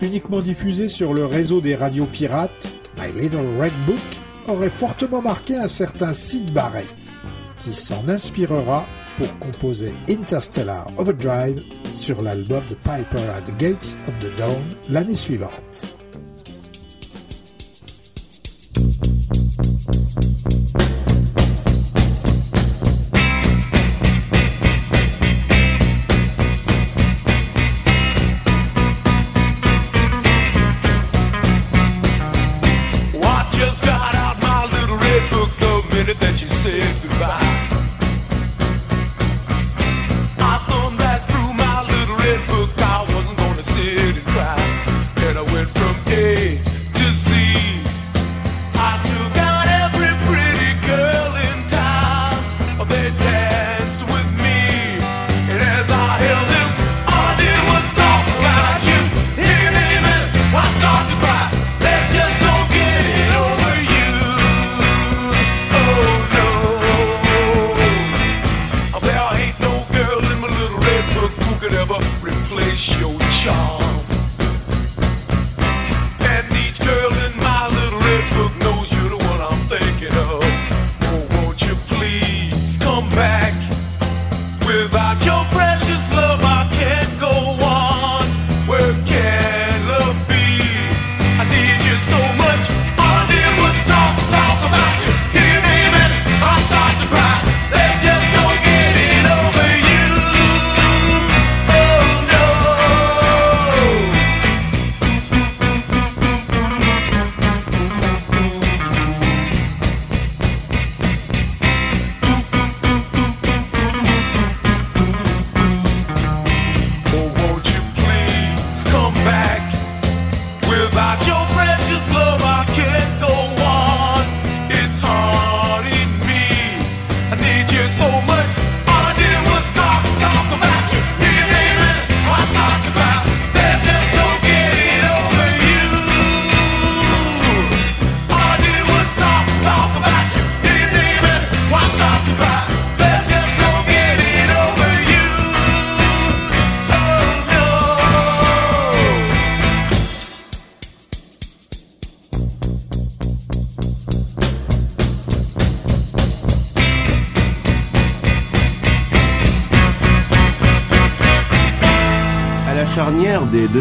[0.00, 3.96] Uniquement diffusé sur le réseau des radios pirates, My Little Red Book
[4.48, 6.94] aurait fortement marqué un certain Sid Barrett,
[7.64, 8.84] qui s'en inspirera
[9.16, 11.62] pour composer Interstellar Overdrive
[11.98, 15.69] sur l'album de Piper at the Gates of the Dawn l'année suivante.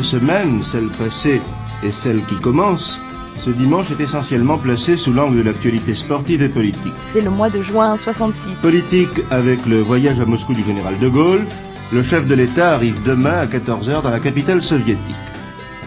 [0.09, 1.39] Semaines, celle passée
[1.83, 2.99] et celle qui commence,
[3.45, 6.93] ce dimanche est essentiellement placé sous l'angle de l'actualité sportive et politique.
[7.05, 8.59] C'est le mois de juin 66.
[8.59, 11.45] Politique avec le voyage à Moscou du général de Gaulle,
[11.93, 15.15] le chef de l'État arrive demain à 14h dans la capitale soviétique.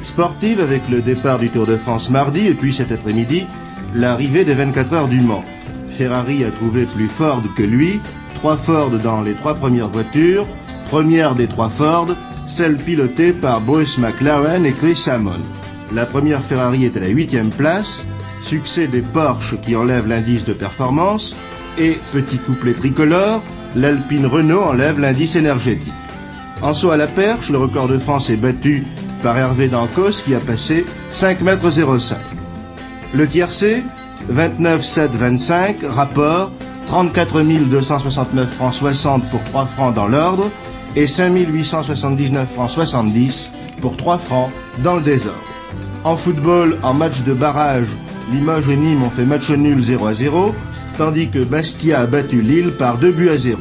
[0.04, 3.46] Sportive avec le départ du Tour de France mardi et puis cet après-midi,
[3.92, 5.44] l'arrivée des 24 heures du Mans.
[5.98, 8.00] Ferrari a trouvé plus Ford que lui,
[8.36, 10.46] trois Ford dans les trois premières voitures,
[10.86, 12.08] première des trois Ford,
[12.54, 15.40] celle pilotée par Bruce McLaren et Chris Hammond.
[15.94, 18.04] La première Ferrari est à la huitième place,
[18.44, 21.34] succès des Porsche qui enlèvent l'indice de performance,
[21.78, 23.42] et petit couplet tricolore,
[23.74, 25.92] l'Alpine Renault enlève l'indice énergétique.
[26.60, 28.84] En saut à la perche, le record de France est battu
[29.22, 32.18] par Hervé Dancos qui a passé 5 mètres 05.
[33.14, 33.82] Le tiercé,
[34.28, 36.52] 29 7 25, rapport
[36.88, 40.50] 34 269 francs 60 pour 3 francs dans l'ordre
[40.96, 45.38] et 5 879 francs 70 pour 3 francs dans le désordre.
[46.04, 47.86] En football, en match de barrage,
[48.32, 50.54] Limoges et Nîmes ont fait match nul 0 à 0,
[50.96, 53.58] tandis que Bastia a battu Lille par 2 buts à 0.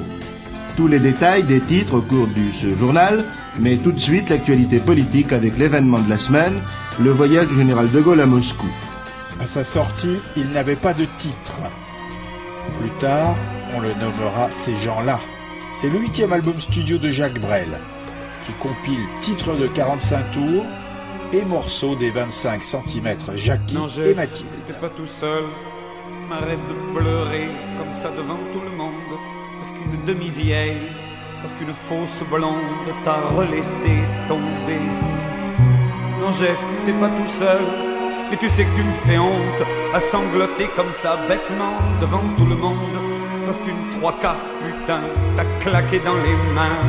[0.77, 3.25] Tous les détails des titres au cours de ce journal,
[3.59, 6.53] mais tout de suite l'actualité politique avec l'événement de la semaine,
[6.99, 8.69] le voyage du général de Gaulle à Moscou.
[9.39, 11.55] À sa sortie, il n'avait pas de titre.
[12.79, 13.35] Plus tard,
[13.75, 15.19] on le nommera Ces gens-là.
[15.81, 17.79] C'est le huitième album studio de Jacques Brel,
[18.45, 20.63] qui compile titres de 45 tours
[21.33, 24.51] et morceaux des 25 cm Jackie Non, je et Mathilde.
[24.79, 25.43] pas tout seul.
[26.29, 28.93] M'arrête de pleurer comme ça devant tout le monde.
[29.57, 30.83] parce qu'une demi-vieille,
[31.41, 34.85] parce qu'une fausse blonde t'a relaissé tomber.
[36.19, 37.61] Non, Jeff, t'es pas tout seul,
[38.31, 42.45] et tu sais que tu me fais honte à sangloter comme ça bêtement devant tout
[42.45, 42.97] le monde,
[43.63, 45.01] qu'une trois quarts putain
[45.35, 46.83] t'a claqué dans les mains.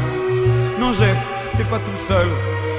[0.78, 1.16] Non, Jeff,
[1.56, 2.28] t'es pas tout seul,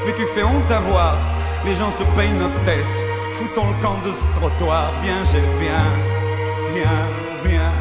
[0.06, 1.18] mais tu fais honte à voir.
[1.66, 2.98] Les gens se payent notre tête
[3.38, 4.92] sous ton camp de ce trottoir.
[5.02, 5.92] Viens, Jeff, viens,
[6.76, 7.08] viens,
[7.46, 7.74] viens,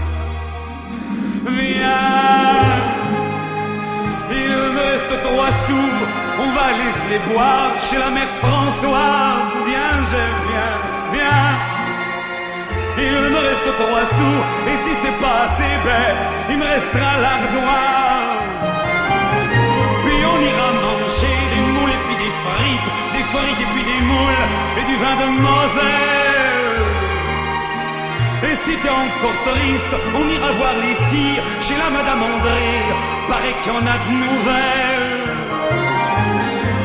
[1.46, 2.52] viens.
[4.30, 5.90] Il reste trois sous,
[6.42, 9.52] on va aller se les boire chez la mère Françoise.
[9.66, 10.51] Viens, Jeff, viens.
[12.98, 14.40] Il me reste trois sous,
[14.70, 16.20] et si c'est pas assez bête,
[16.50, 18.64] il me restera l'ardoise.
[20.04, 24.02] Puis on ira manger des moules et puis des frites, des frites et puis des
[24.10, 24.44] moules,
[24.78, 26.12] et du vin de Moselle.
[28.44, 32.68] Et si t'es encore triste, on ira voir les filles chez la Madame André,
[33.28, 35.22] paraît qu'il y en a de nouvelles.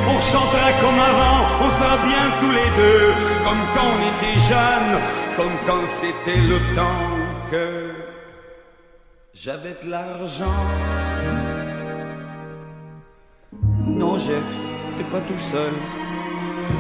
[0.10, 4.96] On chantera comme avant, on sera bien tous les deux, comme quand on était jeunes,
[5.38, 7.14] comme quand c'était le temps
[7.52, 7.92] que
[9.36, 10.60] j'avais de l'argent.
[13.86, 14.50] Non, Jeff,
[14.98, 15.74] t'es pas tout seul.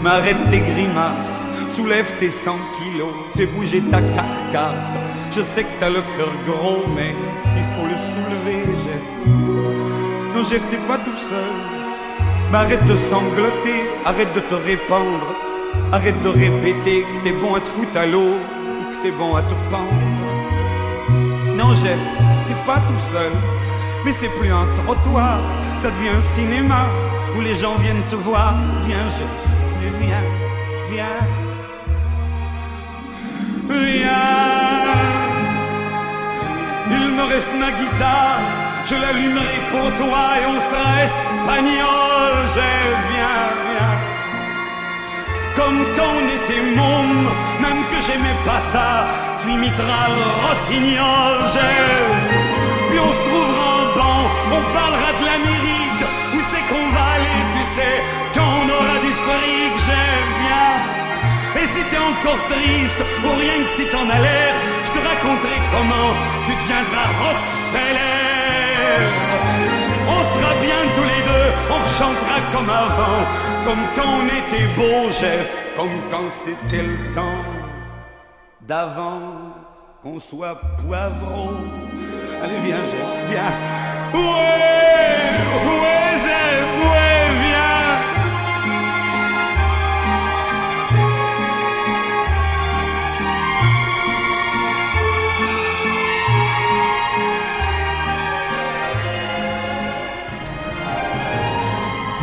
[0.01, 1.45] Mais arrête tes grimaces,
[1.75, 4.93] soulève tes 100 kilos, fais bouger ta carcasse.
[5.31, 7.13] Je sais que t'as le cœur gros, mais
[7.55, 9.05] il faut le soulever, Jeff.
[10.33, 11.53] Non, Jeff, t'es pas tout seul.
[12.51, 15.27] Mais arrête de sangloter, arrête de te répandre,
[15.91, 18.35] arrête de répéter que t'es bon à te foutre à l'eau
[18.91, 20.27] que t'es bon à te pendre.
[21.55, 21.99] Non, Jeff,
[22.47, 23.31] t'es pas tout seul.
[24.05, 25.39] Mais c'est plus un trottoir,
[25.81, 26.85] ça devient un cinéma
[27.35, 28.55] où les gens viennent te voir.
[28.85, 29.37] Viens, Jeff,
[29.99, 30.23] viens,
[30.89, 31.19] viens,
[33.69, 34.17] viens.
[36.89, 38.39] Il me reste ma guitare,
[38.85, 42.33] je l'allumerai pour toi et on sera espagnol.
[42.55, 43.16] Jeff.
[45.57, 47.23] Comme quand on était môme,
[47.65, 48.89] même que j'aimais pas ça,
[49.41, 51.33] tu imiteras le rossignol.
[52.89, 54.21] Puis on se trouvera en banc,
[54.57, 56.03] on parlera de l'Amérique,
[56.35, 57.95] où c'est qu'on va aller, tu sais,
[58.35, 60.69] quand on aura du fric, j'aime bien.
[61.59, 64.53] Et si t'es encore triste, ou rien que si t'en as l'air,
[64.85, 66.09] je te raconterai comment
[66.45, 68.26] tu deviendras Rockefeller.
[70.15, 73.19] On sera bien tous les deux, on chantera comme avant,
[73.65, 77.41] comme quand on était beau, Jeff, comme quand c'était le temps
[78.61, 79.21] d'avant
[80.03, 81.57] qu'on soit poivron.
[82.43, 83.53] Allez, viens, Jeff, viens.
[84.13, 84.21] Ouais,
[85.81, 85.96] ouais,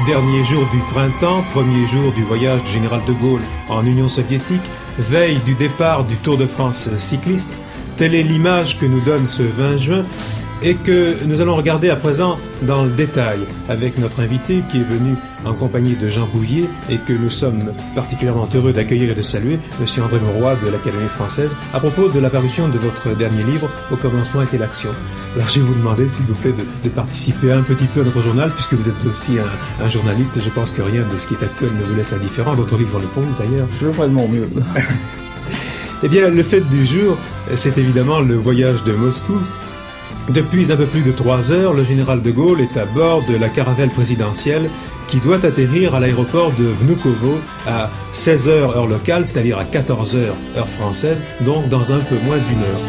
[0.07, 3.41] Dernier jour du printemps, premier jour du voyage du général de Gaulle
[3.71, 4.61] en Union soviétique,
[4.99, 7.57] veille du départ du Tour de France cycliste,
[7.97, 10.05] telle est l'image que nous donne ce 20 juin
[10.63, 14.85] et que nous allons regarder à présent dans le détail avec notre invité qui est
[14.85, 19.23] venu en compagnie de Jean Bouvier et que nous sommes particulièrement heureux d'accueillir et de
[19.23, 23.43] saluer, Monsieur André Mauroy de l'Académie française, à propos de la parution de votre dernier
[23.43, 24.91] livre, Au commencement était l'action.
[25.37, 28.05] Alors je vais vous demander, s'il vous plaît, de, de participer un petit peu à
[28.05, 30.41] notre journal, puisque vous êtes aussi un, un journaliste.
[30.43, 32.55] Je pense que rien de ce qui est actuel ne vous laisse indifférent.
[32.55, 33.67] Votre livre le prouve d'ailleurs.
[33.81, 34.49] Je ferai de mon mieux.
[36.03, 37.17] Eh bien, le fait du jour,
[37.55, 39.39] c'est évidemment le voyage de Moscou.
[40.31, 43.37] Depuis un peu plus de trois heures, le général de Gaulle est à bord de
[43.37, 44.71] la caravelle présidentielle
[45.07, 50.69] qui doit atterrir à l'aéroport de Vnukovo à 16h heure locale, c'est-à-dire à 14h heure
[50.69, 52.81] française, donc dans un peu moins d'une heure.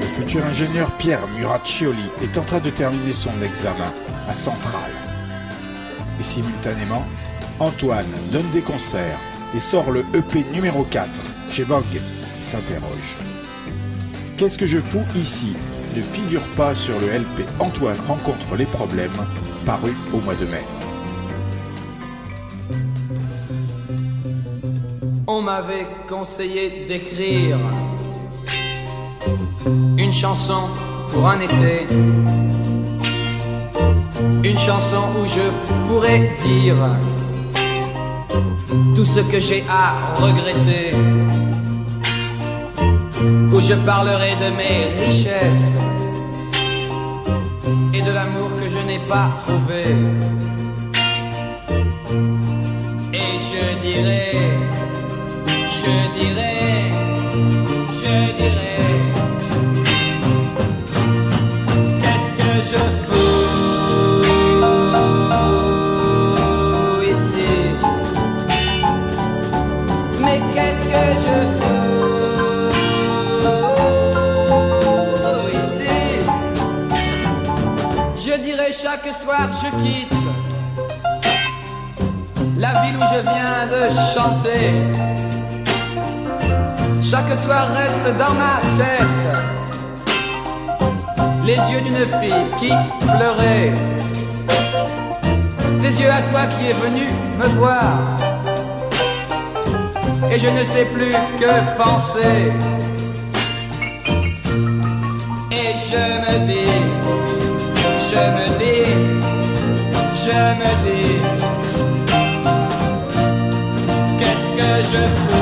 [0.00, 3.92] Le futur ingénieur Pierre Muraccioli est en train de terminer son examen
[4.28, 5.07] à Centrale.
[6.20, 7.04] Et simultanément,
[7.60, 9.18] Antoine donne des concerts
[9.54, 11.08] et sort le EP numéro 4
[11.50, 12.00] chez Vogue.
[12.40, 13.16] S'interroge.
[14.36, 15.56] Qu'est-ce que je fous ici?
[15.96, 19.10] Ne figure pas sur le LP Antoine rencontre les problèmes,
[19.66, 20.64] paru au mois de mai.
[25.26, 27.58] On m'avait conseillé d'écrire
[29.96, 30.68] une chanson
[31.08, 31.86] pour un été.
[34.44, 35.50] Une chanson où je
[35.86, 36.76] pourrais dire
[38.94, 40.94] tout ce que j'ai à regretter.
[43.52, 45.74] Où je parlerai de mes richesses
[47.94, 49.84] et de l'amour que je n'ai pas trouvé.
[53.12, 54.32] Et je dirais,
[55.78, 56.92] je dirais,
[57.90, 58.67] je dirais,
[71.58, 71.98] fous
[75.62, 75.96] ici
[78.16, 80.18] Je dirais chaque soir je quitte
[82.58, 83.82] la ville où je viens de
[84.14, 84.66] chanter.
[87.00, 89.28] Chaque soir reste dans ma tête
[91.44, 93.72] les yeux d'une fille qui pleurait.
[95.80, 97.06] Tes yeux à toi qui est venu
[97.38, 98.27] me voir.
[100.30, 101.10] Et je ne sais plus
[101.40, 102.52] que penser.
[105.50, 106.76] Et je me dis,
[108.10, 108.86] je me dis,
[110.24, 111.20] je me dis.
[114.18, 115.37] Qu'est-ce que je fous?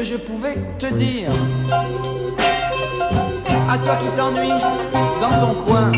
[0.00, 1.28] Que je pouvais te dire
[3.68, 4.62] À toi qui t'ennuies
[5.20, 5.92] dans ton coin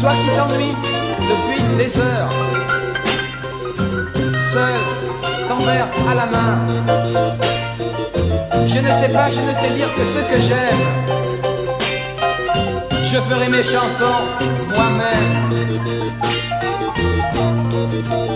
[0.00, 0.76] Toi qui t'ennuies
[1.30, 2.28] depuis des heures
[4.40, 4.80] seul,
[5.48, 6.54] ton verre à la main.
[8.66, 10.84] Je ne sais pas, je ne sais dire que ce que j'aime.
[13.02, 14.20] Je ferai mes chansons
[14.74, 15.32] moi-même.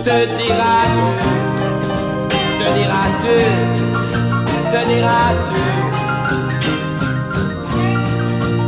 [0.04, 1.49] Te diras-tu,
[2.70, 3.36] te diras-tu,
[4.70, 5.60] te diras-tu.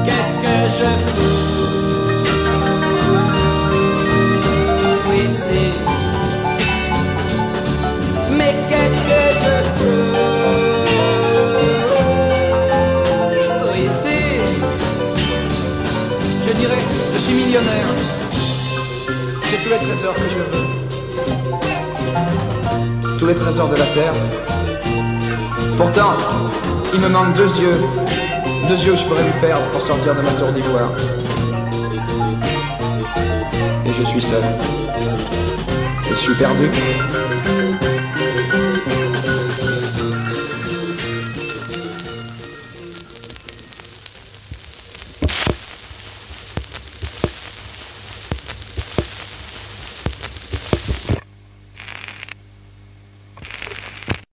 [0.04, 1.52] Qu'est-ce que je fous
[5.24, 5.64] ici?
[8.30, 10.16] Mais qu'est-ce que je fous
[13.86, 14.20] ici?
[16.46, 16.84] Je dirais,
[17.14, 17.90] je suis millionnaire.
[19.48, 20.71] J'ai tous les trésors que je veux.
[23.22, 24.12] Tous les trésors de la terre.
[25.76, 26.16] Pourtant,
[26.92, 27.76] il me manque deux yeux.
[28.66, 30.90] Deux yeux où je pourrais me perdre pour sortir de ma tour d'ivoire.
[33.86, 34.42] Et je suis seul.
[36.10, 36.68] Je suis perdu.